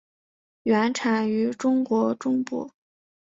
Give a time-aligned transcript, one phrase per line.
[0.63, 2.71] 原产于中国中部。